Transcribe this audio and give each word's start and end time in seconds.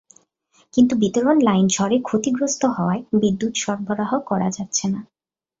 কিন্তু 0.73 0.93
বিতরণ 0.95 1.37
লাইন 1.41 1.65
ঝড়ে 1.67 1.97
ক্ষতিগ্রস্ত 2.01 2.61
হওয়ায় 2.67 3.01
বিদ্যুৎ 3.21 3.53
সরবরাহ 3.55 4.11
করা 4.29 4.49
যাচ্ছে 4.49 4.85
না। 4.87 4.99